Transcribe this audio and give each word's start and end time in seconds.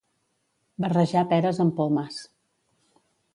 Barrejar 0.85 1.23
peres 1.33 1.61
amb 1.65 1.77
pomes. 1.81 2.19